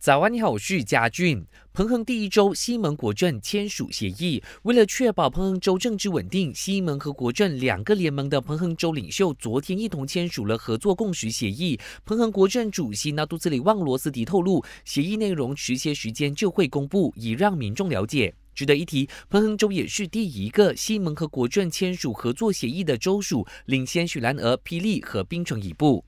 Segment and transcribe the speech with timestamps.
[0.00, 1.44] 早安，你好，我是嘉俊。
[1.72, 4.40] 彭亨第一周，西蒙国政签署协议。
[4.62, 11.76] 为了确保彭亨州政治稳定，西蒙和国政两个联盟的彭亨州领袖昨天一同签署了合作共识协议。
[12.06, 18.32] 彭亨国政主席纳杜兹里旺罗斯迪透露，协议内容迟些时间就会公布，以让民众了解。
[18.54, 26.04] 值得一提，彭亨州也是第一个西蒙和国政签署合作协议的州属，领先许兰俄、霹雳和槟城一步。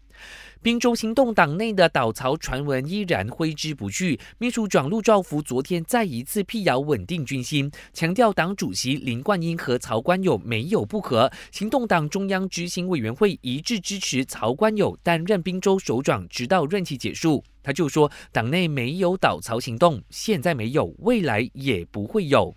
[0.63, 4.21] 滨州行动党内的倒槽传闻依然挥之不去。
[4.37, 11.33] 秘书长陆兆福昨天再一次辟谣稳定军心，强调党主席林冠英和曹官友没有不和。
[11.51, 17.43] 行动党中央执行委员会一致支持曹官友担任滨州首长，直到任期结束。
[17.63, 22.55] 他就说，党内没有倒槽行动，现在没有，未来也不会有。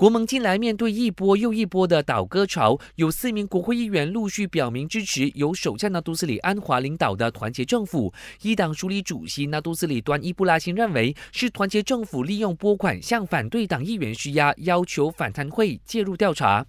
[0.00, 8.10] 国盟近来面对一波又一波的倒戈潮，有四名国会议员陆续表明支持由首相纳杜斯里安华领导的团结政府。
[8.40, 16.64] 一党署理主席纳杜斯里端伊布拉辛认为，是团结政府利用拨款向反对党议员施压，要求反贪会介入调查。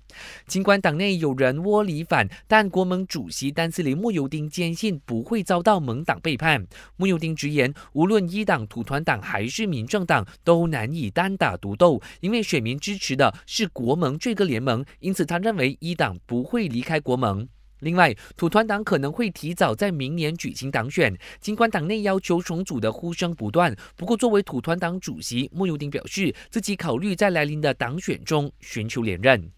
[0.46, 6.68] 尽管党内有人窝里反，但国盟主席丹斯里莫尤丁坚信不会遭到盟党背叛。
[6.98, 13.21] 莫尤丁直言，无论一党土团党还是民政党，都难以单打独斗，因为选民支持。
[13.22, 17.48] 的是国盟这个联盟，因此他认为一党不会离开国盟。
[17.82, 23.76] 另外，土团党可能会提早在明年举行党选，尽管党内要求重组的呼声不断。
[23.96, 29.52] 不过，作为土团党主席，莫尤丁表示自己考虑在来临的党选中寻求连任。